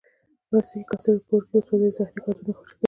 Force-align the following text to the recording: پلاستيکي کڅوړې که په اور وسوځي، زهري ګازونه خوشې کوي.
پلاستيکي 0.47 0.85
کڅوړې 0.89 1.17
که 1.21 1.23
په 1.29 1.33
اور 1.33 1.43
وسوځي، 1.53 1.89
زهري 1.97 2.19
ګازونه 2.23 2.51
خوشې 2.57 2.73
کوي. 2.73 2.77